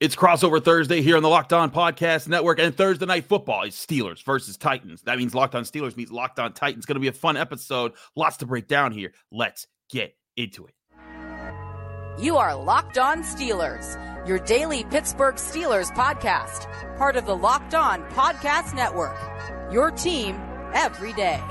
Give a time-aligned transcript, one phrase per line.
[0.00, 3.74] It's crossover Thursday here on the Locked On Podcast Network, and Thursday night football is
[3.74, 5.02] Steelers versus Titans.
[5.02, 6.86] That means Locked On Steelers meets Locked On Titans.
[6.86, 7.94] Going to be a fun episode.
[8.14, 9.12] Lots to break down here.
[9.32, 10.74] Let's get into it.
[12.22, 18.04] You are Locked On Steelers, your daily Pittsburgh Steelers podcast, part of the Locked On
[18.10, 19.18] Podcast Network.
[19.72, 20.36] Your team
[20.74, 21.42] every day.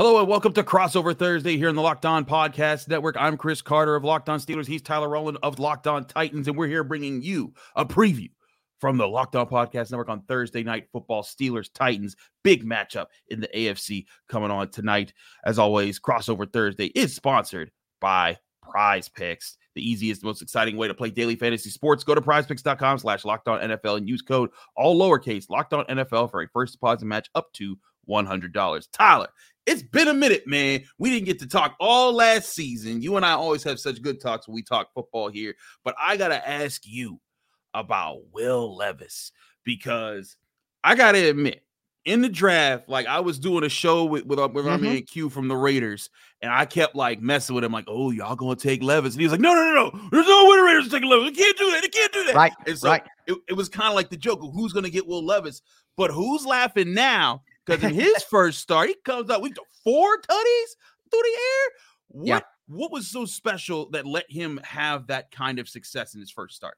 [0.00, 3.16] Hello and welcome to Crossover Thursday here in the Locked On Podcast Network.
[3.18, 4.66] I'm Chris Carter of Locked On Steelers.
[4.66, 8.30] He's Tyler Rowland of Locked On Titans, and we're here bringing you a preview
[8.78, 11.22] from the Locked On Podcast Network on Thursday night football.
[11.22, 15.12] Steelers Titans big matchup in the AFC coming on tonight.
[15.44, 19.58] As always, Crossover Thursday is sponsored by Prize Picks.
[19.74, 22.04] The easiest, most exciting way to play daily fantasy sports.
[22.04, 26.30] Go to prizepicks.com slash locked on NFL and use code all lowercase locked on NFL
[26.30, 27.76] for a first deposit match up to
[28.10, 28.88] $100.
[28.92, 29.28] Tyler,
[29.66, 30.82] it's been a minute, man.
[30.98, 33.02] We didn't get to talk all last season.
[33.02, 35.54] You and I always have such good talks when we talk football here.
[35.84, 37.20] But I got to ask you
[37.74, 39.32] about Will Levis
[39.64, 40.36] because
[40.82, 41.62] I got to admit,
[42.06, 44.68] in the draft, like I was doing a show with with, with mm-hmm.
[44.68, 46.08] our man Q from the Raiders,
[46.40, 49.26] and I kept like messing with him, like, "Oh, y'all gonna take Levis?" And he
[49.26, 50.08] was like, "No, no, no, no.
[50.10, 51.36] There's no way the Raiders taking Levis.
[51.36, 51.82] They can't do that.
[51.82, 52.52] They can't do that." Right.
[52.66, 53.02] And so right.
[53.26, 55.60] It, it was kind of like the joke of who's gonna get Will Levis,
[55.96, 60.70] but who's laughing now because in his first start, he comes out with four tutties
[61.10, 61.70] through the air.
[62.08, 62.40] What yeah.
[62.76, 66.56] what was so special that let him have that kind of success in his first
[66.56, 66.76] start?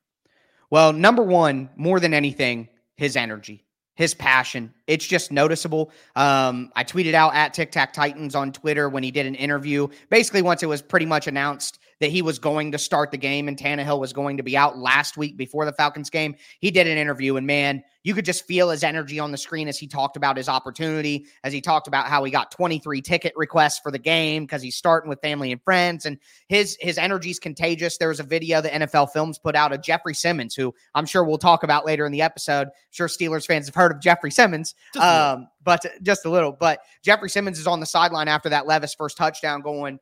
[0.71, 4.73] Well, number one, more than anything, his energy, his passion.
[4.87, 5.91] It's just noticeable.
[6.17, 9.89] Um, I tweeted out at Tic Tac Titans on Twitter when he did an interview.
[10.09, 13.49] Basically, once it was pretty much announced that he was going to start the game
[13.49, 16.87] and Tannehill was going to be out last week before the Falcons game, he did
[16.87, 19.87] an interview and man, you could just feel his energy on the screen as he
[19.87, 23.91] talked about his opportunity, as he talked about how he got 23 ticket requests for
[23.93, 26.19] the game because he's starting with family and friends, and
[26.49, 27.99] his his energy is contagious.
[27.99, 31.25] There was a video the NFL Films put out of Jeffery Simmons, who I'm sure
[31.25, 32.69] we'll talk about later in the episode.
[32.69, 36.53] I'm sure Steelers fans have heard of Jeffery Simmons, um, but just a little.
[36.53, 40.01] But Jeffery Simmons is on the sideline after that Levis first touchdown, going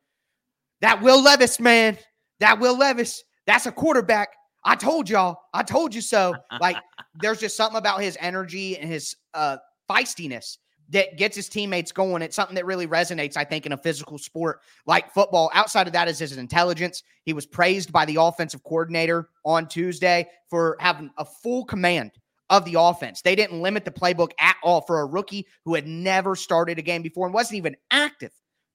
[0.81, 1.97] that Will Levis, man.
[2.39, 3.23] That Will Levis.
[3.47, 4.29] That's a quarterback.
[4.63, 5.37] I told y'all.
[5.53, 6.35] I told you so.
[6.59, 6.77] Like,
[7.21, 9.57] there's just something about his energy and his uh,
[9.89, 10.57] feistiness
[10.89, 12.21] that gets his teammates going.
[12.21, 15.49] It's something that really resonates, I think, in a physical sport like football.
[15.53, 17.03] Outside of that is his intelligence.
[17.23, 22.11] He was praised by the offensive coordinator on Tuesday for having a full command
[22.49, 23.21] of the offense.
[23.21, 26.81] They didn't limit the playbook at all for a rookie who had never started a
[26.81, 28.31] game before and wasn't even active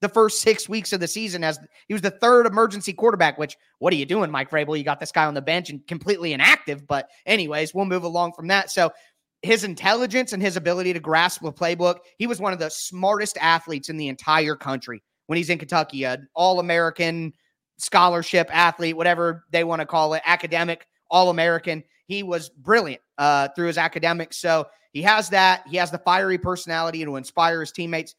[0.07, 1.59] the first six weeks of the season as
[1.89, 3.39] he was the third emergency quarterback.
[3.39, 4.79] Which, what are you doing, Mike Vrabel?
[4.79, 6.87] You got this guy on the bench and completely inactive.
[6.87, 8.71] But, anyways, we'll move along from that.
[8.71, 8.93] So,
[9.43, 13.37] his intelligence and his ability to grasp the playbook, he was one of the smartest
[13.41, 17.33] athletes in the entire country when he's in Kentucky, an all American
[17.79, 21.85] scholarship athlete, whatever they want to call it, academic, all American.
[22.07, 24.39] He was brilliant uh, through his academics.
[24.39, 25.65] So he has that.
[25.69, 28.15] He has the fiery personality to inspire his teammates.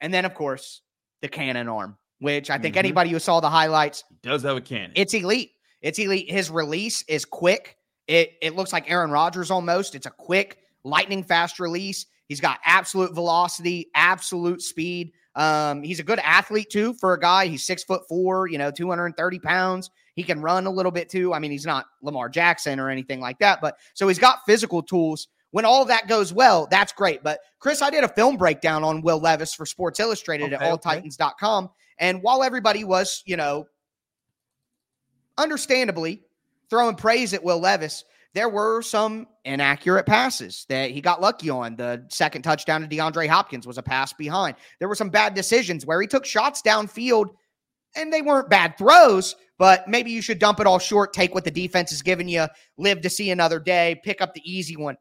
[0.00, 0.82] And then, of course,
[1.22, 2.80] the cannon arm, which I think mm-hmm.
[2.80, 4.92] anybody who saw the highlights he does have a cannon.
[4.94, 5.52] It's elite.
[5.80, 6.30] It's elite.
[6.30, 7.78] His release is quick.
[8.06, 9.94] It it looks like Aaron Rodgers almost.
[9.94, 12.06] It's a quick, lightning fast release.
[12.28, 15.12] He's got absolute velocity, absolute speed.
[15.34, 17.46] Um, he's a good athlete too for a guy.
[17.46, 19.90] He's six foot four, you know, 230 pounds.
[20.14, 21.32] He can run a little bit too.
[21.32, 24.82] I mean, he's not Lamar Jackson or anything like that, but so he's got physical
[24.82, 27.22] tools when all that goes well, that's great.
[27.22, 30.82] But Chris, I did a film breakdown on Will Levis for Sports Illustrated okay, at
[30.82, 31.70] alltitans.com.
[31.98, 33.66] And while everybody was, you know,
[35.38, 36.22] understandably
[36.68, 38.04] throwing praise at Will Levis,
[38.34, 41.76] there were some inaccurate passes that he got lucky on.
[41.76, 44.56] The second touchdown to DeAndre Hopkins was a pass behind.
[44.78, 47.26] There were some bad decisions where he took shots downfield
[47.94, 51.44] and they weren't bad throws, but maybe you should dump it all short, take what
[51.44, 52.46] the defense is giving you,
[52.78, 54.96] live to see another day, pick up the easy one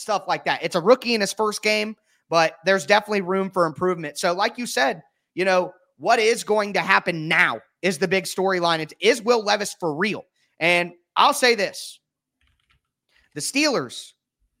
[0.00, 0.62] stuff like that.
[0.62, 1.96] It's a rookie in his first game,
[2.28, 4.18] but there's definitely room for improvement.
[4.18, 5.02] So, like you said,
[5.34, 8.90] you know, what is going to happen now is the big storyline.
[9.00, 10.24] Is Will Levis for real?
[10.58, 12.00] And I'll say this
[13.34, 14.12] the Steelers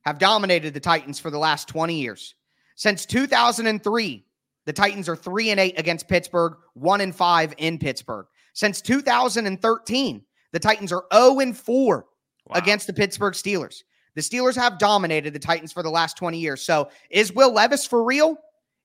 [0.02, 2.34] have dominated the Titans for the last 20 years.
[2.76, 4.24] Since 2003,
[4.66, 8.26] the Titans are 3 and 8 against Pittsburgh, 1 and 5 in Pittsburgh.
[8.54, 10.22] Since 2013,
[10.52, 12.06] the Titans are 0 and 4
[12.46, 12.58] wow.
[12.58, 13.82] against the Pittsburgh Steelers.
[14.14, 16.62] The Steelers have dominated the Titans for the last 20 years.
[16.62, 18.36] So is Will Levis for real?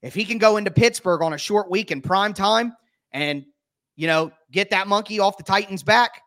[0.01, 2.75] If he can go into Pittsburgh on a short week in prime time
[3.11, 3.45] and,
[3.95, 6.21] you know, get that monkey off the Titans' back,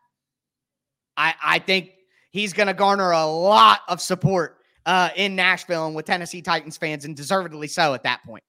[1.15, 1.91] I, I think
[2.31, 6.77] he's going to garner a lot of support uh, in Nashville and with Tennessee Titans
[6.77, 8.43] fans, and deservedly so at that point.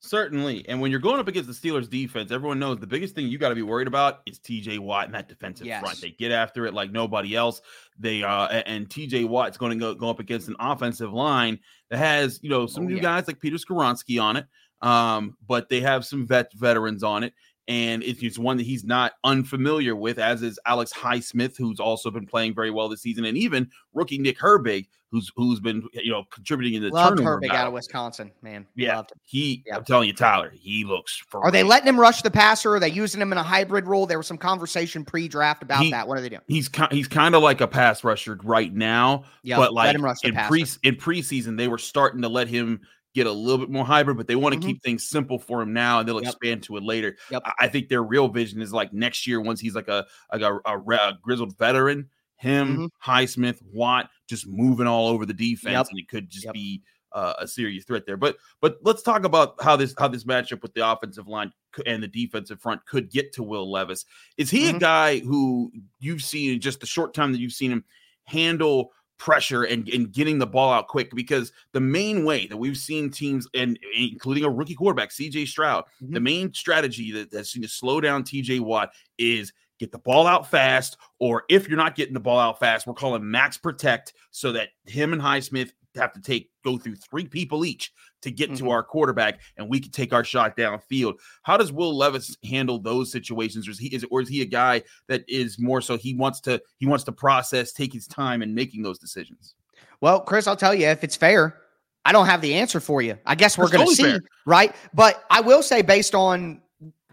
[0.00, 0.68] Certainly.
[0.68, 3.38] And when you're going up against the Steelers defense, everyone knows the biggest thing you
[3.38, 5.80] got to be worried about is TJ Watt and that defensive yes.
[5.80, 6.00] front.
[6.00, 7.60] They get after it like nobody else.
[7.98, 11.58] They uh and TJ Watt's going to go, up against an offensive line
[11.90, 13.02] that has, you know, some oh, new yeah.
[13.02, 14.46] guys like Peter Skoronski on it.
[14.82, 17.32] Um, but they have some vet veterans on it
[17.68, 22.26] and it's one that he's not unfamiliar with, as is Alex Highsmith, who's also been
[22.26, 26.24] playing very well this season, and even rookie Nick Herbig, who's who's been you know
[26.30, 27.56] contributing in the Loved turnover Herbig battle.
[27.56, 28.66] out of Wisconsin, man.
[28.76, 29.64] Yeah, he.
[29.72, 31.20] I'm telling you, Tyler, he looks.
[31.34, 32.74] Are they letting him rush the passer?
[32.74, 34.06] Are they using him in a hybrid role?
[34.06, 36.06] There was some conversation pre-draft about he, that.
[36.06, 36.42] What are they doing?
[36.46, 40.64] He's he's kind of like a pass rusher right now, yep, but like in pre
[40.84, 42.80] in preseason they were starting to let him
[43.16, 44.68] get a little bit more hybrid, but they want to mm-hmm.
[44.68, 46.32] keep things simple for him now, and they'll yep.
[46.32, 47.16] expand to it later.
[47.30, 47.42] Yep.
[47.58, 50.60] I think their real vision is like next year, once he's like a like a,
[50.66, 53.10] a, a grizzled veteran, him, mm-hmm.
[53.10, 55.86] Highsmith, Watt, just moving all over the defense, yep.
[55.90, 56.82] and it could just be
[57.12, 58.18] uh, a serious threat there.
[58.18, 61.52] But but let's talk about how this how this matchup with the offensive line
[61.86, 64.04] and the defensive front could get to Will Levis.
[64.36, 64.76] Is he mm-hmm.
[64.76, 67.84] a guy who you've seen in just the short time that you've seen him
[68.24, 72.76] handle pressure and, and getting the ball out quick because the main way that we've
[72.76, 76.14] seen teams and including a rookie quarterback CJ Stroud mm-hmm.
[76.14, 80.26] the main strategy that, that's seen to slow down TJ Watt is get the ball
[80.26, 84.12] out fast or if you're not getting the ball out fast we're calling max protect
[84.30, 88.50] so that him and Highsmith have to take go through three people each to get
[88.50, 88.66] mm-hmm.
[88.66, 91.14] to our quarterback and we can take our shot downfield.
[91.42, 93.68] How does Will Levis handle those situations?
[93.68, 96.40] Or is he is or is he a guy that is more so he wants
[96.42, 99.54] to he wants to process, take his time in making those decisions?
[100.00, 101.58] Well, Chris, I'll tell you if it's fair,
[102.04, 103.18] I don't have the answer for you.
[103.26, 104.20] I guess we're going to see, fair.
[104.44, 104.74] right?
[104.94, 106.60] But I will say based on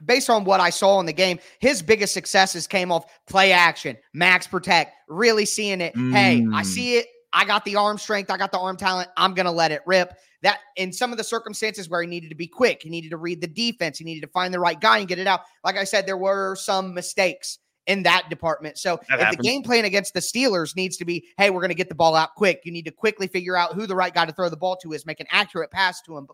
[0.05, 3.97] based on what I saw in the game, his biggest successes came off play action,
[4.13, 5.95] max protect, really seeing it.
[5.95, 6.13] Mm.
[6.13, 6.65] Hey, I mm.
[6.65, 7.07] see it.
[7.33, 9.09] I got the arm strength, I got the arm talent.
[9.17, 10.13] I'm going to let it rip.
[10.43, 13.17] That in some of the circumstances where he needed to be quick, he needed to
[13.17, 15.41] read the defense, he needed to find the right guy and get it out.
[15.63, 18.77] Like I said, there were some mistakes in that department.
[18.77, 21.75] So that the game plan against the Steelers needs to be, hey, we're going to
[21.75, 22.61] get the ball out quick.
[22.63, 24.93] You need to quickly figure out who the right guy to throw the ball to
[24.93, 26.27] is, make an accurate pass to him.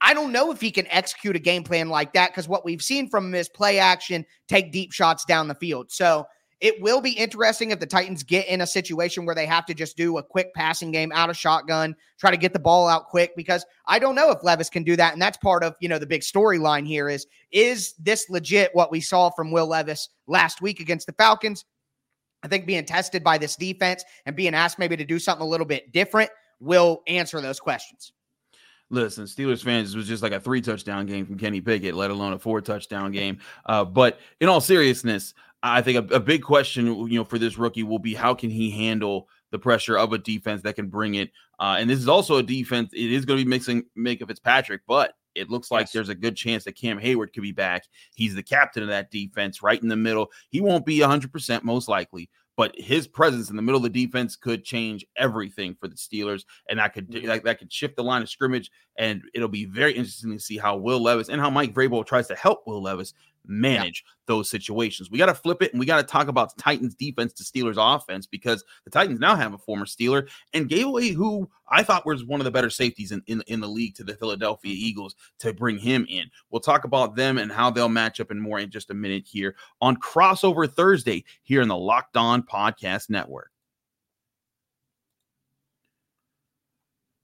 [0.00, 2.82] I don't know if he can execute a game plan like that because what we've
[2.82, 5.92] seen from him is play action, take deep shots down the field.
[5.92, 6.26] So
[6.60, 9.74] it will be interesting if the Titans get in a situation where they have to
[9.74, 13.06] just do a quick passing game out of shotgun, try to get the ball out
[13.06, 15.88] quick because I don't know if Levis can do that and that's part of, you
[15.88, 20.10] know, the big storyline here is is this legit what we saw from Will Levis
[20.26, 21.64] last week against the Falcons?
[22.42, 25.48] I think being tested by this defense and being asked maybe to do something a
[25.48, 28.12] little bit different will answer those questions.
[28.92, 32.10] Listen, Steelers fans, it was just like a three touchdown game from Kenny Pickett, let
[32.10, 33.38] alone a four touchdown game.
[33.64, 37.58] Uh, but in all seriousness, I think a, a, big question, you know, for this
[37.58, 41.16] rookie will be how can he handle the pressure of a defense that can bring
[41.16, 41.30] it.
[41.58, 42.90] Uh, and this is also a defense.
[42.92, 45.92] It is going to be mixing Minkah Fitzpatrick, but it looks like yes.
[45.92, 47.84] there's a good chance that Cam Heyward could be back.
[48.14, 50.30] He's the captain of that defense, right in the middle.
[50.48, 54.36] He won't be 100% most likely, but his presence in the middle of the defense
[54.36, 57.26] could change everything for the Steelers, and that could mm-hmm.
[57.26, 58.70] that, that could shift the line of scrimmage.
[58.98, 62.28] And it'll be very interesting to see how Will Levis and how Mike Vrabel tries
[62.28, 63.14] to help Will Levis
[63.50, 64.12] manage yeah.
[64.26, 65.10] those situations.
[65.10, 67.76] We got to flip it and we got to talk about Titans defense to Steelers
[67.76, 70.80] offense because the Titans now have a former Steeler and gave
[71.14, 74.04] who I thought was one of the better safeties in, in, in the league to
[74.04, 76.30] the Philadelphia Eagles to bring him in.
[76.50, 79.26] We'll talk about them and how they'll match up and more in just a minute
[79.26, 83.49] here on Crossover Thursday here in the Locked On Podcast Network.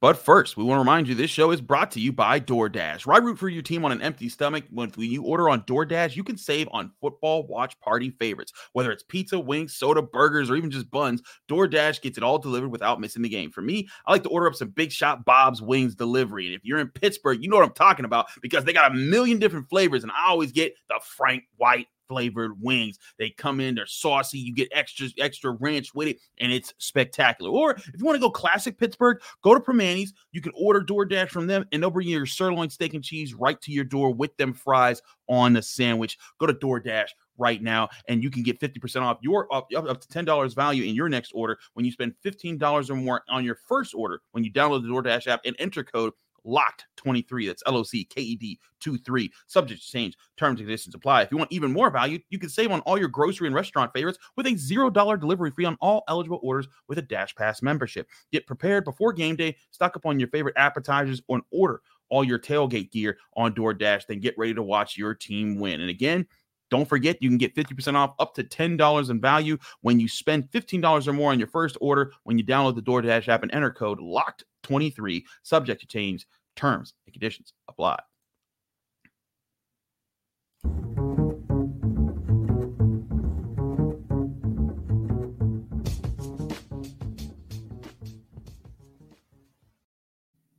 [0.07, 3.07] But first, we want to remind you this show is brought to you by DoorDash.
[3.07, 4.63] Why root for your team on an empty stomach?
[4.71, 8.53] When, when you order on DoorDash, you can save on football watch party favorites.
[8.73, 12.69] Whether it's pizza, wings, soda, burgers, or even just buns, DoorDash gets it all delivered
[12.69, 13.51] without missing the game.
[13.51, 16.47] For me, I like to order up some Big Shot Bob's Wings delivery.
[16.47, 18.95] And if you're in Pittsburgh, you know what I'm talking about because they got a
[18.95, 22.99] million different flavors, and I always get the Frank White flavored wings.
[23.19, 24.39] They come in, they're saucy.
[24.39, 27.51] You get extra extra ranch with it, and it's spectacular.
[27.51, 30.13] Or if you want to go classic Pittsburgh, go to Primanti's.
[30.33, 33.35] You can order DoorDash from them, and they'll bring you your sirloin steak and cheese
[33.35, 36.19] right to your door with them fries on the sandwich.
[36.39, 37.09] Go to DoorDash
[37.39, 40.95] right now, and you can get 50% off your up, up to $10 value in
[40.95, 44.53] your next order when you spend $15 or more on your first order when you
[44.53, 46.13] download the DoorDash app and enter code
[46.47, 51.23] locked 23 that's l-o-c-k-e-d 23 subject to change terms and conditions apply.
[51.23, 53.93] If you want even more value you can save on all your grocery and restaurant
[53.93, 57.63] favorites with a zero dollar delivery fee on all eligible orders with a dash pass
[57.63, 58.09] membership.
[58.33, 62.39] Get prepared before game day stock up on your favorite appetizers or order all your
[62.39, 65.81] tailgate gear on DoorDash then get ready to watch your team win.
[65.81, 66.27] And again
[66.71, 70.51] Don't forget, you can get 50% off up to $10 in value when you spend
[70.51, 73.71] $15 or more on your first order when you download the DoorDash app and enter
[73.71, 76.27] code LOCKED23, subject to change.
[76.57, 77.99] Terms and conditions apply.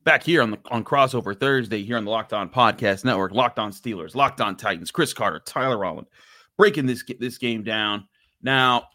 [0.07, 3.33] Back here on the on crossover Thursday here on the Locked On Podcast Network.
[3.33, 6.07] Locked On Steelers, Locked On Titans, Chris Carter, Tyler Rowland,
[6.55, 8.07] breaking this this game down.
[8.41, 8.85] Now,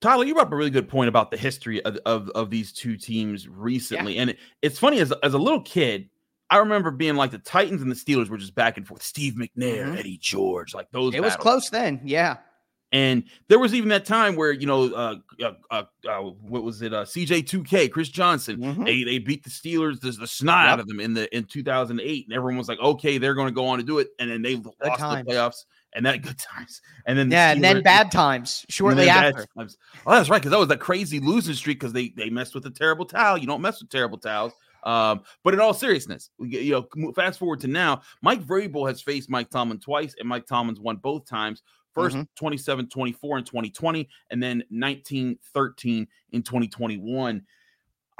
[0.00, 2.72] Tyler, you brought up a really good point about the history of of, of these
[2.72, 4.22] two teams recently, yeah.
[4.22, 6.08] and it, it's funny as as a little kid.
[6.48, 9.02] I remember being like the Titans and the Steelers were just back and forth.
[9.02, 9.98] Steve McNair, mm-hmm.
[9.98, 11.14] Eddie George, like those.
[11.14, 11.36] It battles.
[11.36, 12.38] was close then, yeah.
[12.92, 16.82] And there was even that time where you know, uh, uh, uh, uh what was
[16.82, 16.92] it?
[16.92, 18.58] Uh, CJ2K, Chris Johnson.
[18.58, 18.84] Mm-hmm.
[18.84, 20.72] They they beat the Steelers, the, the snot yep.
[20.72, 23.54] out of them in the in 2008, and everyone was like, okay, they're going to
[23.54, 25.26] go on to do it, and then they good lost times.
[25.26, 25.64] the playoffs.
[25.92, 29.46] And that good times, and then the yeah, Steelers, and then bad times shortly after.
[29.56, 29.76] Times.
[30.06, 32.62] Oh, that's right, because that was that crazy losing streak because they they messed with
[32.62, 33.38] the terrible towel.
[33.38, 34.52] You don't mess with terrible towels.
[34.82, 39.28] Um, but in all seriousness, you know, fast forward to now, Mike Vrabel has faced
[39.28, 41.62] Mike Tomlin twice, and Mike Tomlin's won both times.
[41.92, 42.24] First mm-hmm.
[42.36, 47.42] 27 24 in 2020, and then 19 13 in 2021.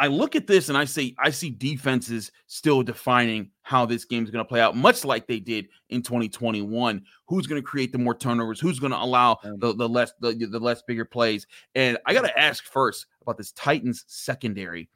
[0.00, 4.24] I look at this and I say, I see defenses still defining how this game
[4.24, 7.02] is going to play out, much like they did in 2021.
[7.28, 8.58] Who's going to create the more turnovers?
[8.58, 11.46] Who's going to allow the, the less the, the less bigger plays?
[11.74, 14.88] And I got to ask first about this Titans secondary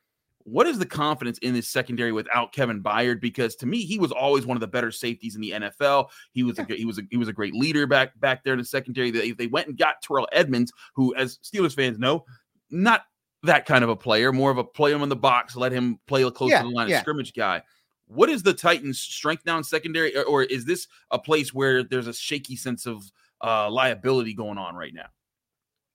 [0.44, 3.20] what is the confidence in this secondary without Kevin Byard?
[3.20, 6.08] Because to me, he was always one of the better safeties in the NFL.
[6.32, 8.58] He was a he was a he was a great leader back back there in
[8.58, 9.10] the secondary.
[9.10, 12.24] They, they went and got Terrell Edmunds, who, as Steelers fans know,
[12.70, 13.04] not
[13.42, 15.98] that kind of a player, more of a play him in the box, let him
[16.06, 16.96] play close yeah, to the line yeah.
[16.96, 17.62] of scrimmage guy.
[18.06, 22.06] What is the Titans' strength down secondary, or, or is this a place where there's
[22.06, 23.02] a shaky sense of
[23.42, 25.06] uh, liability going on right now?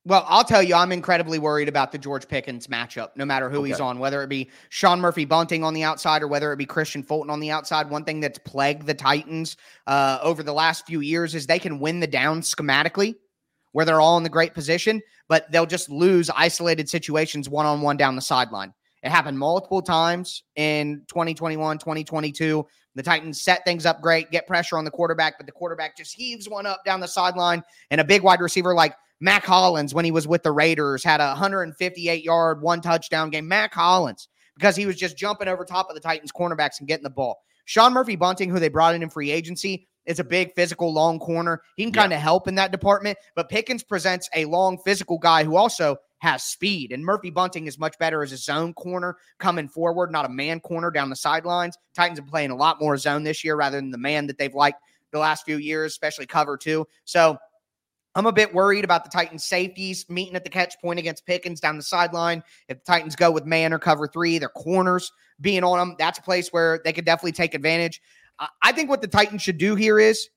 [0.06, 3.60] Well, I'll tell you, I'm incredibly worried about the George Pickens matchup, no matter who
[3.60, 3.68] okay.
[3.68, 6.66] he's on, whether it be Sean Murphy Bunting on the outside or whether it be
[6.66, 7.90] Kristian Fulton on the outside.
[7.90, 11.80] One thing that's plagued the Titans uh, over the last few years is they can
[11.80, 13.16] win the down schematically,
[13.74, 17.82] where they're all in the great position, but they'll just lose isolated situations one on
[17.82, 18.74] one down the sideline.
[19.04, 22.66] It happened multiple times in 2021, 2022.
[22.96, 26.14] The Titans set things up great, get pressure on the quarterback, but the quarterback just
[26.14, 30.06] heaves one up down the sideline, and a big wide receiver like Mack Hollins, when
[30.06, 33.48] he was with the Raiders, had a 158 yard, one touchdown game.
[33.48, 37.04] Mack Hollins, because he was just jumping over top of the Titans cornerbacks and getting
[37.04, 37.38] the ball.
[37.66, 41.20] Sean Murphy Bunting, who they brought in in free agency, is a big physical long
[41.20, 41.62] corner.
[41.76, 45.44] He can kind of help in that department, but Pickens presents a long physical guy
[45.44, 46.92] who also has speed.
[46.92, 50.60] And Murphy Bunting is much better as a zone corner coming forward, not a man
[50.60, 51.78] corner down the sidelines.
[51.94, 54.54] Titans are playing a lot more zone this year rather than the man that they've
[54.54, 56.86] liked the last few years, especially cover two.
[57.06, 57.38] So
[58.16, 61.60] I'm a bit worried about the Titans' safeties meeting at the catch point against Pickens
[61.60, 62.44] down the sideline.
[62.68, 65.12] If the Titans go with man or cover three, their corners
[65.42, 68.02] being on them, that's a place where they could definitely take advantage.
[68.62, 70.30] I think what the Titans should do here is,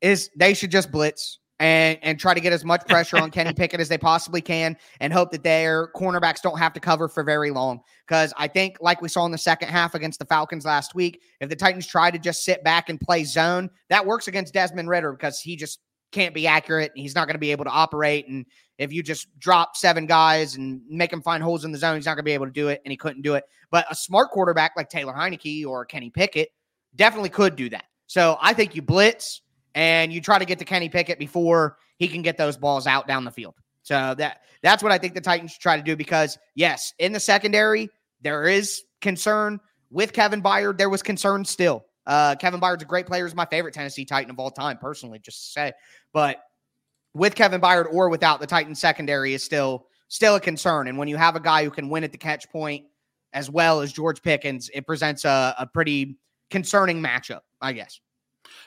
[0.00, 3.52] is they should just blitz and and try to get as much pressure on Kenny
[3.52, 7.22] Pickett as they possibly can, and hope that their cornerbacks don't have to cover for
[7.22, 7.80] very long.
[8.06, 11.22] Because I think, like we saw in the second half against the Falcons last week,
[11.40, 14.88] if the Titans try to just sit back and play zone, that works against Desmond
[14.88, 15.78] Ridder because he just
[16.10, 16.90] can't be accurate.
[16.94, 18.26] And he's not going to be able to operate.
[18.26, 18.44] And
[18.78, 22.06] if you just drop seven guys and make him find holes in the zone, he's
[22.06, 22.82] not going to be able to do it.
[22.84, 23.44] And he couldn't do it.
[23.70, 26.48] But a smart quarterback like Taylor Heinicke or Kenny Pickett
[26.96, 27.84] definitely could do that.
[28.08, 29.42] So I think you blitz
[29.74, 33.06] and you try to get to Kenny Pickett before he can get those balls out
[33.06, 33.54] down the field.
[33.82, 37.12] So that that's what I think the Titans should try to do because yes, in
[37.12, 37.88] the secondary
[38.20, 39.60] there is concern
[39.90, 40.78] with Kevin Byard.
[40.78, 41.84] There was concern still.
[42.06, 43.26] Uh, Kevin Byard's a great player.
[43.26, 45.72] He's my favorite Tennessee Titan of all time, personally, just to say.
[46.12, 46.38] But
[47.14, 50.88] with Kevin Byard or without, the Titans secondary is still still a concern.
[50.88, 52.84] And when you have a guy who can win at the catch point
[53.32, 56.18] as well as George Pickens, it presents a, a pretty
[56.50, 57.98] concerning matchup, I guess.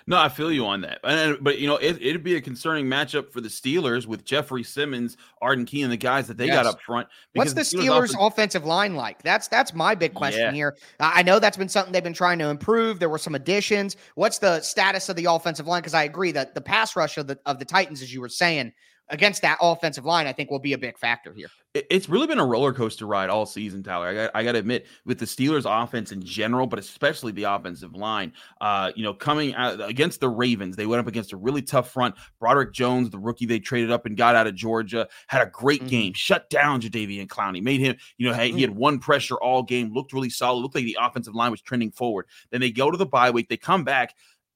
[0.07, 0.99] No, I feel you on that.
[1.03, 4.63] And, but you know, it, would be a concerning matchup for the Steelers with Jeffery
[4.63, 6.55] Simmons, Arden Key, and the guys that they yes.
[6.55, 7.07] got up front.
[7.33, 9.23] What's the, Steelers, Steelers offensive line like?
[9.23, 10.51] That's that's my big question yeah.
[10.51, 10.77] here.
[10.99, 12.99] I know that's been something they've been trying to improve.
[12.99, 13.97] There were some additions.
[14.15, 15.81] What's the status of the offensive line?
[15.81, 18.29] Because I agree that the pass rush of the of the Titans, as you were
[18.29, 18.73] saying,
[19.09, 21.47] against that offensive line, I think will be a big factor here.
[21.73, 24.07] It's really been a roller coaster ride all season, Tyler.
[24.07, 27.43] I got, I got to admit, with the Steelers' offense in general, but especially the
[27.43, 28.31] offensive line.
[28.61, 31.91] Uh, you know, coming out against the Ravens, they went up against a really tough
[31.91, 32.15] front.
[32.39, 35.81] Broderick Jones, the rookie they traded up and got out of Georgia, had a great
[35.81, 35.89] mm-hmm.
[35.89, 36.13] game.
[36.13, 37.97] Shut down Jadeveon Clowney, made him.
[38.17, 38.79] You know, hey, he had mm-hmm.
[38.79, 40.61] one pressure all game, looked really solid.
[40.61, 42.27] Looked like the offensive line was trending forward.
[42.51, 44.15] Then they go to the bye week, they come back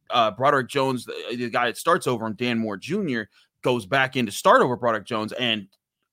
[0.09, 3.21] uh, Broderick Jones, the, the guy that starts over him, Dan Moore Jr.,
[3.63, 5.67] goes back in to start over Broderick Jones, and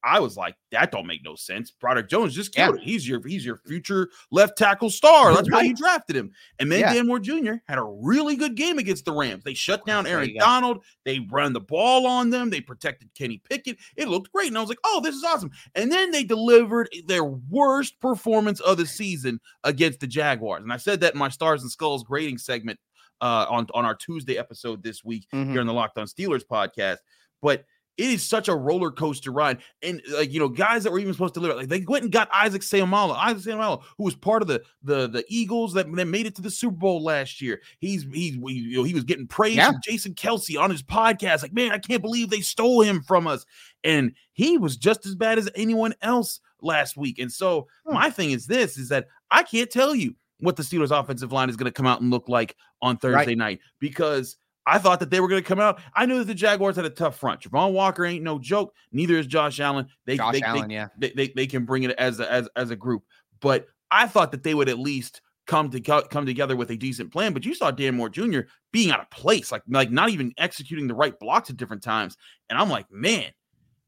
[0.04, 1.72] I was like, that don't make no sense.
[1.72, 2.80] Broderick Jones just killed Yeah.
[2.82, 2.84] it.
[2.86, 5.34] He's your he's your future left tackle star.
[5.34, 6.30] That's why you drafted him.
[6.60, 6.94] And then Yeah.
[6.94, 7.54] Dan Moore Jr.
[7.66, 9.42] had a really good game against the Rams.
[9.42, 10.32] They shut down Aaron.
[10.38, 10.84] Donald.
[11.04, 12.50] They run the ball on them.
[12.50, 13.78] They protected Kenny Pickett.
[13.96, 14.46] It looked great.
[14.48, 15.50] And I was like, oh, this is awesome.
[15.74, 20.62] And then they delivered their worst performance of the season against the Jaguars.
[20.62, 22.78] And I said that in my Stars and Skulls grading segment
[23.22, 25.50] uh, on, on our Tuesday episode this week Mhm.
[25.50, 26.98] here on the Locked On Steelers podcast.
[27.46, 27.64] But
[27.96, 29.58] it is such a roller coaster ride.
[29.82, 32.12] And like, you know, guys that were even supposed to live, like they went and
[32.12, 36.04] got Isaac Seumalo, Isaac Seumalo, who was part of the the the Eagles that, that
[36.06, 37.62] made it to the Super Bowl last year.
[37.78, 39.70] He's he's you know, he was getting praised Yeah.
[39.70, 41.40] from Jason Kelce on his podcast.
[41.40, 43.46] Like, man, I can't believe they stole him from us.
[43.82, 47.18] And he was just as bad as anyone else last week.
[47.18, 47.94] And so Hmm.
[47.94, 51.48] my thing is this is that I can't tell you what the Steelers offensive line
[51.48, 54.36] is going to come out and look like on Thursday night because
[54.66, 55.80] I thought that they were going to come out.
[55.94, 57.40] I knew that the Jaguars had a tough front.
[57.40, 58.74] Travon Walker ain't no joke.
[58.92, 59.86] Neither is Josh Allen.
[60.04, 60.88] They Josh they, Allen, they, yeah.
[60.98, 63.04] they, they, they can bring it as a, as as a group.
[63.40, 67.12] But I thought that they would at least come to come together with a decent
[67.12, 67.32] plan.
[67.32, 68.40] But you saw Dan Moore Jr.
[68.72, 72.16] being out of place, like like not even executing the right blocks at different times.
[72.50, 73.30] And I'm like, man,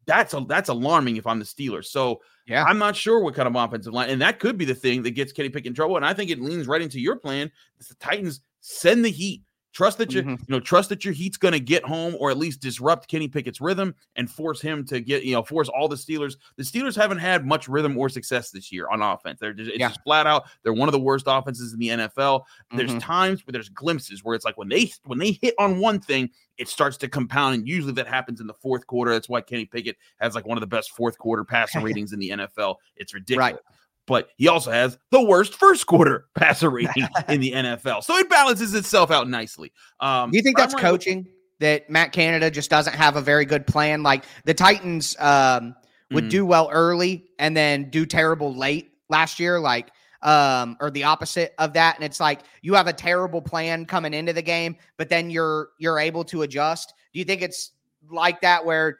[0.06, 1.86] that's a that's alarming if I'm the Steelers.
[1.86, 2.64] So Yeah.
[2.64, 5.10] I'm not sure what kind of offensive line, and that could be the thing that
[5.10, 5.96] gets Kenny Pickett in trouble.
[5.96, 7.50] And I think it leans right into your plan.
[7.78, 9.42] It's the Titans send the heat.
[9.74, 10.38] Trust that you Mhm.
[10.40, 13.28] you know trust that your heat's going to get home or at least disrupt Kenny
[13.28, 16.36] Pickett's rhythm and force him to get you know force all the Steelers.
[16.56, 19.38] The Steelers haven't had much rhythm or success this year on offense.
[19.40, 19.88] They're just, it's Yeah.
[19.88, 20.44] just flat out.
[20.62, 22.46] They're one of the worst offenses in the NFL.
[22.74, 23.00] There's Mhm.
[23.00, 26.30] times where there's glimpses where it's like when they when they hit on one thing,
[26.56, 29.12] it starts to compound, and usually that happens in the fourth quarter.
[29.12, 32.18] That's why Kenny Pickett has like one of the best fourth quarter passer ratings in
[32.18, 32.76] the NFL.
[32.96, 33.60] It's ridiculous.
[34.08, 38.02] But he also has the worst first quarter passer rating in the NFL.
[38.02, 39.72] So it balances itself out nicely.
[40.00, 41.26] Um, Do you think I'm that's with- coaching?
[41.60, 44.04] That Matt Canada just doesn't have a very good plan.
[44.04, 45.74] Like the Titans um,
[46.12, 46.30] would Mhm.
[46.30, 49.90] do well early and then do terrible late last year, like
[50.22, 51.96] um, or the opposite of that.
[51.96, 55.70] And it's like you have a terrible plan coming into the game, but then you're
[55.78, 56.94] you're able to adjust.
[57.12, 57.72] Do you think it's
[58.08, 58.98] like that where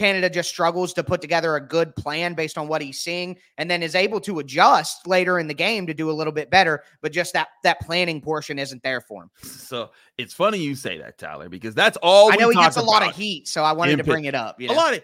[0.00, 3.70] Canada just struggles to put together a good plan based on what he's seeing, and
[3.70, 6.82] then is able to adjust later in the game to do a little bit better,
[7.02, 9.30] but just that that planning portion isn't there for him.
[9.42, 12.82] So it's funny you say that, Tyler, because that's all I know he gets a
[12.82, 14.58] lot of heat, so I wanted to bring it up.
[14.58, 15.02] You A lot of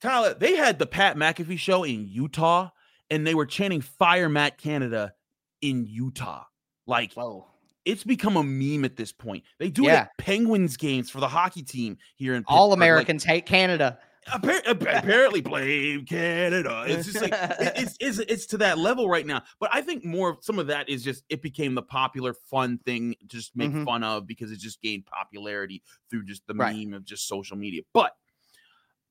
[0.00, 0.32] Tyler.
[0.32, 2.70] They had the Pat McAfee show in Utah,
[3.10, 5.12] and they were chanting "Fire Matt Canada"
[5.60, 6.44] in Utah.
[6.86, 7.44] Like Whoa.
[7.84, 9.44] it's become a meme at this point.
[9.58, 12.70] They do it at Penguins games for the hockey team here in All Pittsburgh.
[12.70, 13.98] Like, Americans hate Canada.
[14.32, 16.84] Appar- ap- apparently blame Canada.
[16.86, 19.42] It's just like it's, it's it's to that level right now.
[19.60, 22.78] But I think more of some of that is just it became the popular fun
[22.78, 23.84] thing to just make Mhm.
[23.84, 26.76] fun of because it just gained popularity through just the Right.
[26.76, 27.82] meme of just social media.
[27.92, 28.12] But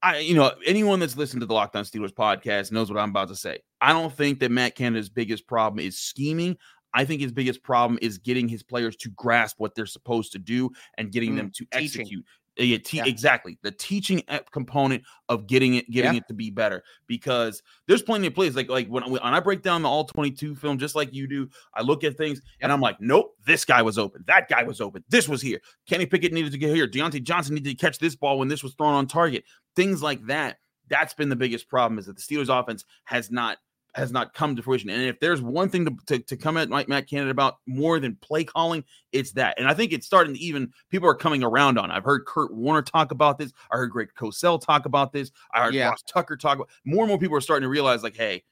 [0.03, 3.09] I, you know, anyone that's listened to the Locked On Steelers podcast knows what I'm
[3.09, 3.59] about to say.
[3.81, 6.55] I don't think that Matt Canada's biggest problem is scheming.
[6.93, 10.39] I think his biggest problem is getting his players to grasp what they're supposed to
[10.39, 12.01] do and getting Mm, them to teaching.
[12.01, 12.25] execute.
[12.59, 13.05] Yeah, te- Yeah.
[13.05, 16.17] exactly the teaching component of getting it getting Yeah.
[16.19, 19.61] it to be better because there's plenty of plays like like when, when I break
[19.61, 22.81] down the all 22 film just like you do I look at things and I'm
[22.81, 26.33] like nope this guy was open that guy was open this was here Kenny Pickett
[26.33, 28.93] needed to get here Diontae Johnson needed to catch this ball when this was thrown
[28.93, 29.43] on target
[29.75, 30.57] things like that
[30.89, 33.57] that's been the biggest problem is that the Steelers offense has not
[33.97, 34.89] has not come to fruition.
[34.89, 37.99] And if there's one thing to, to, to come at Mike Matt Canada about more
[37.99, 39.55] than play calling, it's that.
[39.57, 41.89] And I think it's starting to even people are coming around on.
[41.91, 43.51] I've heard Kurt Warner talk about this.
[43.71, 45.31] I heard Greg Cosell talk about this.
[45.53, 45.89] I heard Yeah.
[45.89, 48.43] Ross Tucker talk about more and more people are starting to realize, like, hey,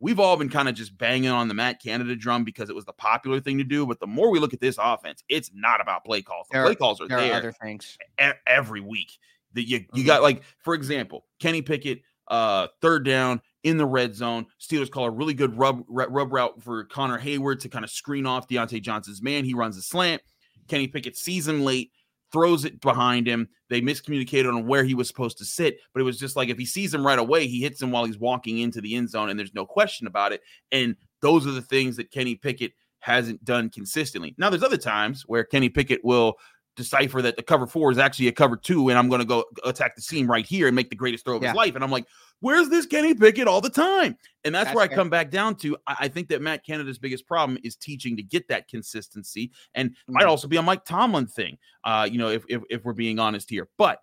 [0.00, 2.84] we've all been kind of just banging on the Matt Canada drum because it was
[2.86, 3.86] the popular thing to do.
[3.86, 6.46] But the more we look at this offense, it's not about play calls.
[6.50, 7.98] The There play calls are There there are other things.
[8.46, 9.18] every week.
[9.52, 10.06] That you you Mhm.
[10.06, 14.46] got like for example, Kenny Pickett, uh, third down in the red zone.
[14.60, 18.24] Steelers call a really good rub rub route for Connor Heyward to kind of screen
[18.24, 19.44] off Diontae Johnson's man.
[19.44, 20.22] He runs a slant.
[20.68, 21.90] Kenny Pickett sees him late,
[22.32, 23.48] throws it behind him.
[23.68, 26.58] They miscommunicated on where he was supposed to sit, but it was just like if
[26.58, 29.30] he sees him right away, he hits him while he's walking into the end zone,
[29.30, 30.42] and there's no question about it.
[30.70, 34.36] And those are the things that Kenny Pickett hasn't done consistently.
[34.38, 36.34] Now, there's other times where Kenny Pickett will
[36.76, 39.44] decipher that the cover four is actually a cover two, and I'm going to go
[39.64, 41.48] attack the seam right here and make the greatest throw of Yeah.
[41.48, 41.74] his life.
[41.74, 42.06] And I'm like,
[42.40, 44.16] where's this Kenny Pickett all the time?
[44.44, 44.96] And that's, That's where I fair.
[44.96, 45.76] come back down to.
[45.86, 49.94] I, I think that Matt Canada's biggest problem is teaching to get that consistency, and
[50.06, 50.28] might Mhm.
[50.28, 51.58] also be a Mike Tomlin thing.
[51.84, 54.00] Uh, you know, if, if if we're being honest here, but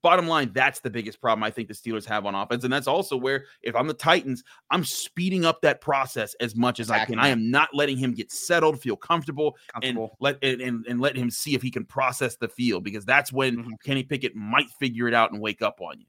[0.00, 2.64] bottom line, that's the biggest problem I think the Steelers have on offense.
[2.64, 6.80] And that's also where, if I'm the Titans, I'm speeding up that process as much
[6.80, 7.16] as exactly.
[7.16, 7.24] I can.
[7.26, 10.04] I am not letting him get settled, feel comfortable, comfortable.
[10.04, 13.04] and let and, and, and, let him see if he can process the field because
[13.04, 13.70] that's when mm-hmm.
[13.84, 16.06] Kenny Pickett might figure it out and wake up on you.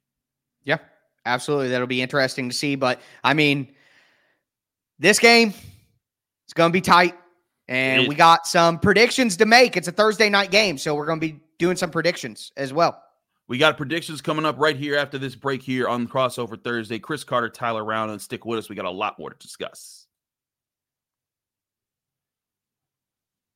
[0.63, 0.77] Yeah,
[1.25, 1.69] absolutely.
[1.69, 2.75] That'll be interesting to see.
[2.75, 3.73] But I mean,
[4.99, 5.53] this game,
[6.45, 7.15] it's going to be tight.
[7.69, 9.77] And we got some predictions to make.
[9.77, 13.02] It's a Thursday night game, so we're going to be doing some predictions as well.
[13.53, 16.97] We got predictions coming up right here after this break here on Crossover Thursday.
[16.97, 18.67] Chris Carter, Tyler Rowland, and stick with us.
[18.67, 20.07] We got a lot more to discuss.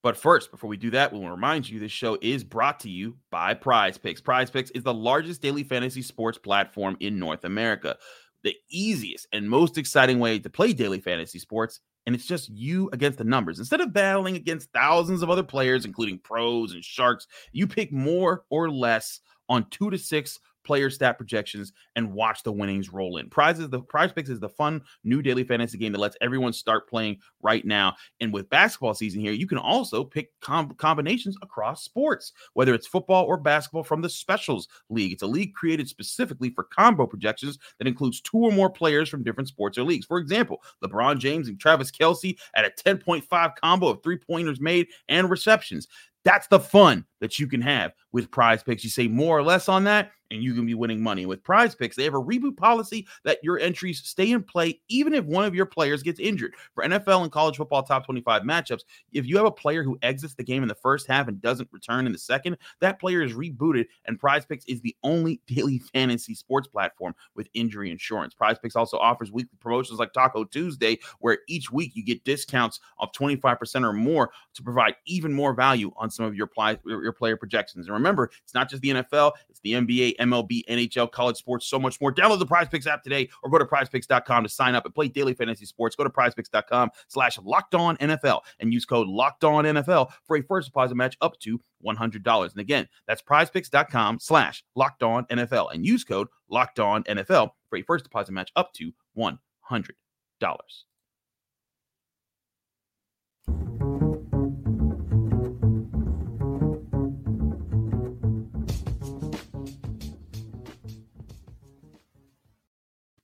[0.03, 2.81] But first, before we do that, we want to remind you this show is brought
[2.81, 4.21] to you by Prize Picks.
[4.21, 7.97] Prize Picks is the largest daily fantasy sports platform in North America.
[8.43, 12.89] The easiest and most exciting way to play daily fantasy sports and it's just you
[12.93, 13.59] against the numbers.
[13.59, 18.45] Instead of battling against thousands of other players, including pros and sharks, you pick more
[18.49, 23.29] or less on two to six player stat projections and watch the winnings roll in.
[23.29, 26.89] Prizes the prize picks is the fun new daily fantasy game that lets everyone start
[26.89, 27.95] playing right now.
[28.19, 32.85] And with basketball season here, you can also pick com- combinations across sports, whether it's
[32.85, 35.13] football or basketball from the Specials League.
[35.13, 39.23] It's a league created specifically for combo projections that includes two or more players from
[39.23, 40.05] different sports or leagues.
[40.05, 44.87] For example, LeBron James and Travis Kelce at a 10.5 combo of three pointers made
[45.07, 45.87] and receptions.
[46.23, 48.83] That's the fun that you can have with prize picks.
[48.83, 51.25] You say more or less on that, and you can be winning money.
[51.25, 55.13] With prize picks, they have a reboot policy that your entries stay in play even
[55.13, 56.53] if one of your players gets injured.
[56.73, 58.81] For NFL and college football top 25 matchups,
[59.13, 61.69] if you have a player who exits the game in the first half and doesn't
[61.71, 65.79] return in the second, that player is rebooted, and prize picks is the only daily
[65.79, 68.33] fantasy sports platform with injury insurance.
[68.33, 72.79] Prize picks also offers weekly promotions like Taco Tuesday, where each week you get discounts
[72.99, 77.11] of 25% or more to provide even more value on some of your, pli- your
[77.13, 77.87] player projections.
[77.87, 81.79] And remember, it's not just the NFL, it's the NBA, MLB, NHL, college sports, so
[81.79, 82.13] much more.
[82.13, 85.07] Download the Prize Picks app today or go to prizepicks.com to sign up and play
[85.07, 85.95] daily fantasy sports.
[85.95, 90.41] Go to prizepicks.com slash locked on NFL and use code locked on NFL for a
[90.41, 92.51] first deposit match up to $100.
[92.51, 97.77] And again, that's prizepicks.com slash locked on NFL and use code locked on NFL for
[97.77, 99.33] a first deposit match up to $100.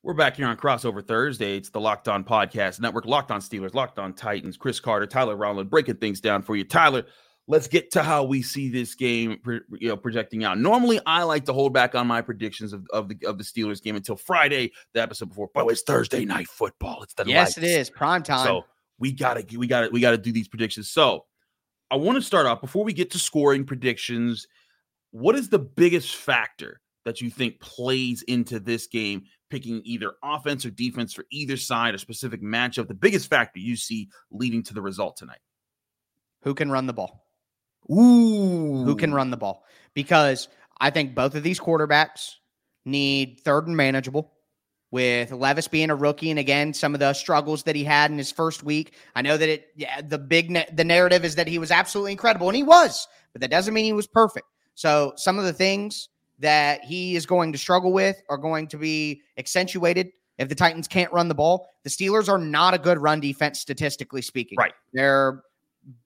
[0.06, 1.56] We're back here on Crossover Thursday.
[1.56, 5.38] It's the Locked On Podcast Network, Locked On Steelers, Locked On Titans, Chris Carter, Tyler
[5.38, 6.66] Rowland, breaking things down for you.
[6.66, 7.06] Tyler,
[7.48, 9.40] let's get to how we see this game
[9.80, 10.60] you know, projecting out.
[10.60, 13.82] Normally, I like to hold back on my predictions of, of, the, of the Steelers
[13.82, 15.50] game until Friday, the episode before.
[15.54, 17.02] But it's Thursday night football.
[17.04, 17.58] It's the yes, lights.
[17.60, 18.46] it is prime time.
[18.46, 18.64] So
[19.00, 20.90] we gotta we gotta we gotta do these predictions.
[20.90, 21.24] So
[21.90, 24.48] I want to start off before we get to scoring predictions.
[25.12, 30.66] What is the biggest factor that you think plays into this game picking either offense
[30.66, 34.74] or defense for either side, a specific matchup, the biggest factor you see leading to
[34.74, 35.42] the result tonight?
[36.42, 37.28] Who can run the ball?
[37.92, 38.84] Ooh.
[38.84, 39.64] Who can run the ball?
[39.94, 40.48] Because
[40.82, 42.32] I think both of these quarterbacks
[42.84, 44.32] need third and manageable.
[44.90, 48.18] With Levis being a rookie, and again, some of the struggles that he had in
[48.18, 49.68] his first week, I know that it.
[49.76, 53.08] Yeah, the big na- the narrative is that he was absolutely incredible, and he was,
[53.32, 54.46] but that doesn't mean he was perfect.
[54.76, 56.10] So some of the things
[56.40, 60.88] that he is going to struggle with are going to be accentuated if the Titans
[60.88, 61.70] can't run the ball.
[61.84, 64.58] The Steelers are not a good run defense, statistically speaking.
[64.58, 64.74] Right.
[64.94, 65.44] They're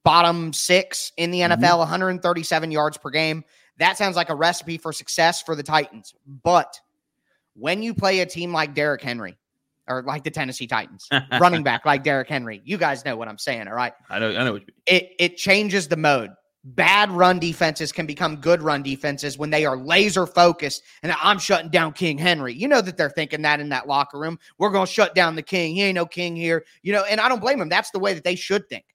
[0.04, 1.80] bottom six in the NFL, mm-hmm.
[1.80, 3.44] 137 yards per game.
[3.78, 6.14] That sounds like a recipe for success for the Titans.
[6.44, 6.80] But
[7.54, 9.38] when you play a team like Derrick Henry,
[9.88, 11.08] or like the Tennessee Titans,
[11.40, 13.94] running back like Derrick Henry, you guys know what I'm saying, all right?
[14.10, 14.60] I know, I know.
[14.86, 16.32] It it changes the mode
[16.76, 21.40] bad run defenses can become good run defenses when they are laser focused and I'm
[21.40, 22.54] shutting down King Henry.
[22.54, 24.38] You know that they're thinking that in that locker room.
[24.58, 25.76] We're going to shut down the king.
[25.76, 26.66] He ain't no king here.
[26.82, 27.70] You know, and I don't blame them.
[27.70, 28.86] That's the way that they should think.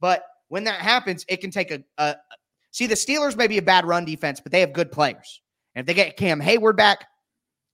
[0.00, 2.16] But when that happens, it can take a, a
[2.72, 5.40] see the Steelers may be a bad run defense, but they have good players.
[5.74, 7.06] And if they get Cam Heyward back,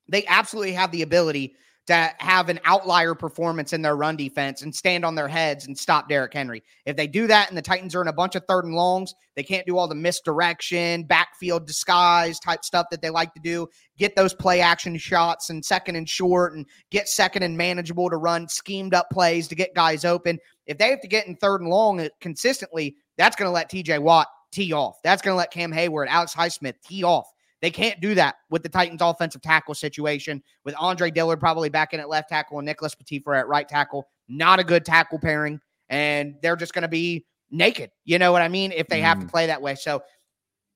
[0.09, 4.75] they absolutely have the ability to have an outlier performance in their run defense and
[4.75, 6.63] stand on their heads and stop Derrick Henry.
[6.87, 9.15] If they do that and the Titans are in a bunch of third and longs,
[9.37, 13.69] they can't do all the misdirection, backfield disguise type stuff that they like to do.
[13.99, 18.17] Get those play action shots and second and short and get second and manageable to
[18.17, 20.39] run schemed up plays to get guys open.
[20.67, 23.71] If they have to get in third and long uh, consistently, that's going to let
[23.71, 24.97] TJ Watt tee off.
[25.05, 27.27] That's going to let Cam Heyward, Alex Highsmith tee off.
[27.65, 31.95] They can't do that with the Titans' offensive tackle situation, with Andre Dillard probably back
[31.95, 34.07] in at left tackle and Nicholas Petit-Frere at right tackle.
[34.29, 37.91] Not a good tackle pairing, and they're just going to be naked.
[38.05, 38.71] You know what I mean?
[38.71, 39.05] If they mm.
[39.05, 39.31] have to mm.
[39.31, 39.77] play that way.
[39.77, 40.03] So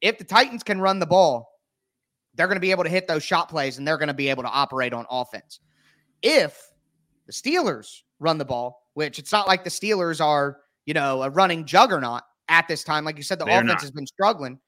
[0.01, 1.51] if the Titans can run the ball,
[2.33, 4.31] they're going to be able to hit those shot plays and they're going to be
[4.31, 5.61] able to operate on offense.
[6.23, 6.59] If
[7.27, 11.29] the Steelers run the ball, which it's not like the Steelers are, you know, a
[11.29, 13.05] running juggernaut at this time.
[13.05, 13.81] Like you said, the They're offense not.
[13.83, 14.59] has been struggling.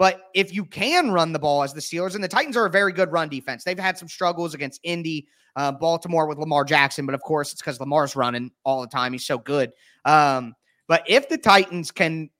[0.00, 2.70] But if you can run the ball as the Steelers, and the Titans are a
[2.70, 7.04] very good run defense, they've had some struggles against Indy, uh, Baltimore with Lamar Jackson,
[7.04, 9.12] but of course it's because Lamar's running all the time.
[9.12, 9.72] He's so good.
[10.06, 10.54] Um,
[10.88, 12.30] but if the Titans can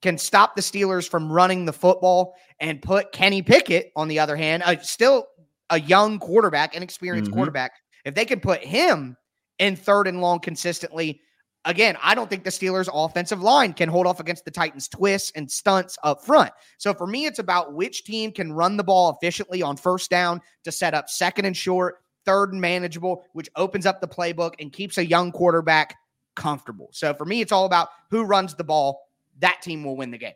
[0.00, 4.34] can stop the Steelers from running the football and put Kenny Pickett, on the other
[4.34, 5.26] hand, uh, still
[5.68, 7.34] a young quarterback, inexperienced Mhm.
[7.34, 7.72] quarterback,
[8.06, 9.14] if they can put him
[9.58, 11.20] in third and long consistently,
[11.64, 15.32] again, I don't think the Steelers' offensive line can hold off against the Titans' twists
[15.34, 16.52] and stunts up front.
[16.78, 20.40] So for me, it's about which team can run the ball efficiently on first down
[20.64, 24.72] to set up second and short, third and manageable, which opens up the playbook and
[24.72, 25.96] keeps a young quarterback
[26.36, 26.88] comfortable.
[26.92, 29.08] So for me, it's all about who runs the ball.
[29.40, 30.34] That team will win the game.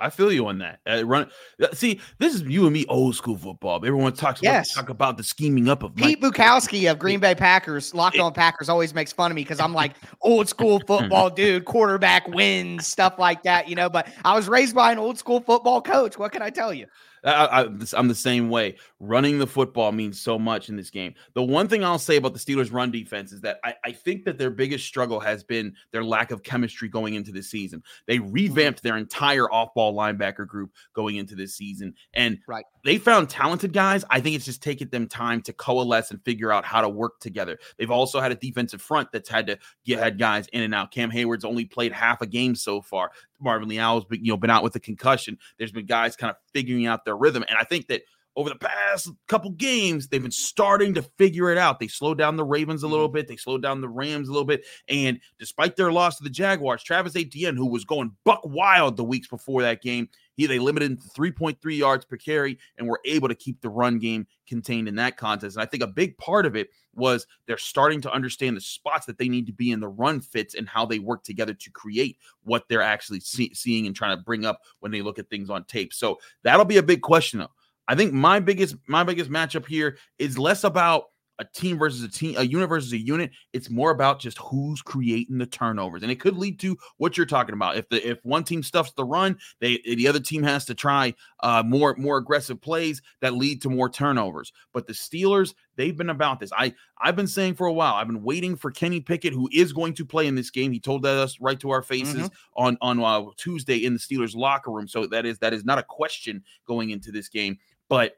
[0.00, 0.80] I feel you on that.
[0.88, 1.28] Uh, run.
[1.62, 3.76] uh, See, this is you and me, old school football.
[3.76, 4.74] Everyone talks Yes.
[4.74, 6.32] talk about the scheming up of Pete Mike.
[6.34, 9.74] Bukowski of Green Bay Packers, locked on Packers, always makes fun of me because I'm
[9.74, 13.88] like old school football dude, quarterback wins, stuff like that, you know.
[13.90, 16.18] But I was raised by an old school football coach.
[16.18, 16.86] What can I tell you?
[17.22, 18.76] I, I'm the same way.
[19.02, 21.14] Running the football means so much in this game.
[21.32, 24.24] The one thing I'll say about the Steelers' run defense is that I, I think
[24.26, 27.82] that their biggest struggle has been their lack of chemistry going into this season.
[28.06, 28.30] They mm-hmm.
[28.30, 32.66] revamped their entire off-ball linebacker group going into this season, and Right.
[32.84, 34.04] they found talented guys.
[34.10, 37.20] I think it's just taken them time to coalesce and figure out how to work
[37.20, 37.58] together.
[37.78, 40.90] They've also had a defensive front that's had to get had guys in and out.
[40.90, 43.12] Cam Heyward's only played half a game so far.
[43.40, 45.38] Marvin Leal's been, you know been out with a concussion.
[45.58, 48.02] There's been guys kind of figuring out their rhythm, and I think that
[48.36, 51.80] over the past couple games, they've been starting to figure it out.
[51.80, 53.14] They slowed down the Ravens a little mm-hmm.
[53.14, 53.28] bit.
[53.28, 54.64] They slowed down the Rams a little bit.
[54.88, 59.04] And despite their loss to the Jaguars, Travis Etienne, who was going buck wild the
[59.04, 63.00] weeks before that game, he they limited him to 3.3 yards per carry and were
[63.04, 65.56] able to keep the run game contained in that contest.
[65.56, 69.06] And I think a big part of it was they're starting to understand the spots
[69.06, 71.70] that they need to be in the run fits and how they work together to
[71.70, 75.28] create what they're actually see- seeing and trying to bring up when they look at
[75.28, 75.92] things on tape.
[75.92, 77.50] So that'll be a big question though.
[77.90, 81.06] I think my biggest my biggest matchup here is less about
[81.40, 83.30] a team versus a team, a unit versus a unit.
[83.54, 87.26] It's more about just who's creating the turnovers, and it could lead to what you're
[87.26, 87.78] talking about.
[87.78, 91.14] If the if one team stuffs the run, they the other team has to try
[91.42, 94.52] uh, more more aggressive plays that lead to more turnovers.
[94.72, 96.52] But the Steelers, they've been about this.
[96.56, 97.94] I I've been saying for a while.
[97.94, 100.70] I've been waiting for Kenny Pickett, who is going to play in this game.
[100.72, 104.70] He told us right to our faces on on uh, Tuesday in the Steelers locker
[104.70, 104.86] room.
[104.86, 107.58] So that is that is not a question going into this game.
[107.90, 108.16] But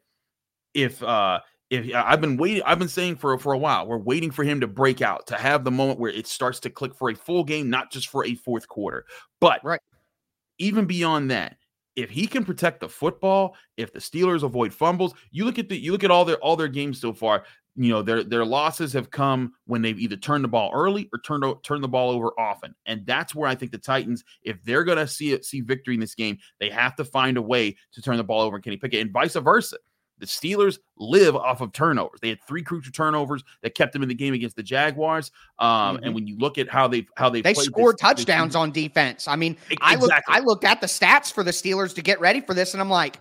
[0.74, 4.30] if uh if I've been waiting, I've been saying for for a while, we're waiting
[4.30, 7.10] for him to break out to have the moment where it starts to click for
[7.10, 9.06] a full game, not just for a fourth quarter.
[9.40, 9.80] But Right.
[10.58, 11.56] even beyond that,
[11.96, 15.76] if he can protect the football, if the Steelers avoid fumbles, you look at the
[15.76, 17.44] you look at all their all their games so far.
[17.74, 21.20] You know their their losses have come when they've either turned the ball early or
[21.20, 24.84] turned turned the ball over often, and that's where I think the Titans, if they're
[24.84, 27.76] going to see it, see victory in this game, they have to find a way
[27.92, 29.78] to turn the ball over and Kenny Pickett, and vice versa.
[30.22, 32.20] The Steelers live off of turnovers.
[32.20, 35.32] They had three crucial turnovers that kept them in the game against the Jaguars.
[35.58, 38.50] Um, And when you look at how they how they They scored this- this touchdowns
[38.52, 39.26] season- on defense.
[39.26, 40.34] I mean, E- I looked exactly.
[40.36, 42.88] I looked at the stats for the Steelers to get ready for this, and I'm
[42.88, 43.18] like,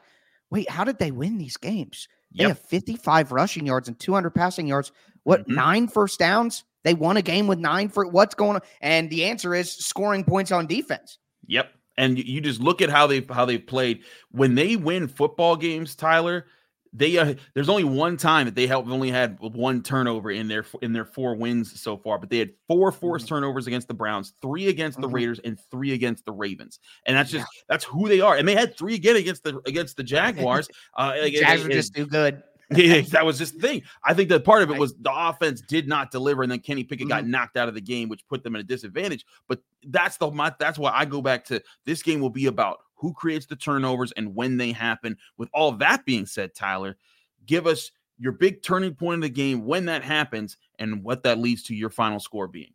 [0.51, 2.07] wait, how did they win these games?
[2.35, 2.49] They Yep.
[2.49, 4.91] have 55 rushing yards and 200 passing yards.
[5.23, 5.55] What Mhm.
[5.55, 6.65] nine first downs?
[6.83, 8.61] They won a game with nine for what's going on?
[8.79, 11.17] And the answer is scoring points on defense.
[11.47, 11.73] Yep.
[11.97, 15.55] And you- you just look at how they how they played when they win football
[15.55, 16.45] games, Tyler.
[16.93, 20.65] They uh, there's only one time that they have only had one turnover in their
[20.81, 24.33] in their four wins so far, but they had four forced turnovers against the Browns,
[24.41, 25.13] three against the Mhm.
[25.13, 26.79] Raiders, and three against the Ravens.
[27.05, 28.35] And that's just that's who they are.
[28.35, 30.67] And they had three again against the against the Jaguars.
[30.97, 32.43] Uh, like, Jags are just too good.
[32.75, 33.81] yeah, that was just the thing.
[34.03, 36.85] I think that part of it was the offense did not deliver, and then Kenny
[36.85, 39.25] Pickett got knocked out of the game, which put them at a disadvantage.
[39.49, 42.79] But that's the my, that's why I go back to this game will be about
[43.01, 45.17] who creates the turnovers and when they happen.
[45.37, 46.97] With all that being said, Tyler,
[47.45, 51.39] give us your big turning point of the game when that happens and what that
[51.39, 52.73] leads to your final score being.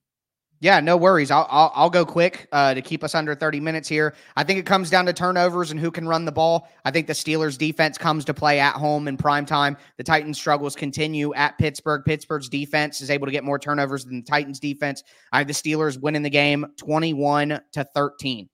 [0.58, 1.30] Yeah, no worries.
[1.30, 4.14] I'll I'll, I'll go quick uh, to keep us under 30 minutes here.
[4.36, 6.66] I think it comes down to turnovers and who can run the ball.
[6.84, 9.76] I think the Steelers' defense comes to play at home in prime time.
[9.98, 12.02] The Titans' struggles continue at Pittsburgh.
[12.06, 15.04] Pittsburgh's defense is able to get more turnovers than the Titans' defense.
[15.30, 18.48] I have the Steelers winning the game 21 to 13.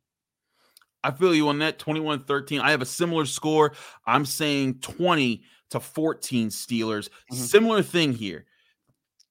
[1.05, 2.61] I feel you on that 21 13.
[2.61, 3.73] I have a similar score.
[4.07, 7.09] I'm saying 20 to 14 Steelers.
[7.33, 7.37] Mhm.
[7.37, 8.47] Similar thing here.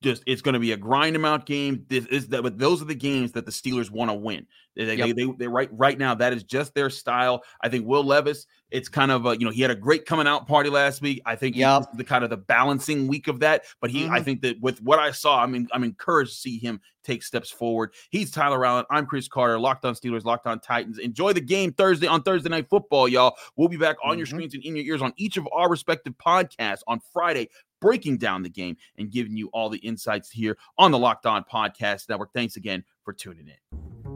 [0.01, 1.85] Just it's going to be a grind amount game.
[1.87, 4.47] This is that, but those are the games that the Steelers want to win.
[4.75, 5.07] They, yep.
[5.07, 7.43] they, they, they, right right now that is just their style.
[7.61, 8.47] I think Will Levis.
[8.71, 11.21] It's kind of a, you know he had a great coming out party last week.
[11.25, 11.85] I think yep.
[11.93, 13.65] the kind of the balancing week of that.
[13.81, 14.13] But he, mm-hmm.
[14.13, 17.21] I think that with what I saw, I mean, I'm encouraged to see him take
[17.21, 17.93] steps forward.
[18.09, 18.85] He's Tyler Allen.
[18.89, 19.59] I'm Chris Carter.
[19.59, 20.23] Locked on Steelers.
[20.23, 20.99] Locked on Titans.
[20.99, 23.35] Enjoy the game Thursday on Thursday Night Football, y'all.
[23.57, 24.19] We'll be back on mm-hmm.
[24.19, 27.49] your screens and in your ears on each of our respective podcasts on Friday
[27.81, 31.43] breaking down the game and giving you all the insights here on the Locked On
[31.43, 32.31] Podcast Network.
[32.33, 34.10] Thanks again for tuning in.